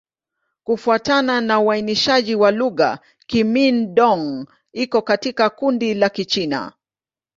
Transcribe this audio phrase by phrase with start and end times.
[0.63, 6.71] Kufuatana na uainishaji wa lugha, Kimin-Dong iko katika kundi la Kichina.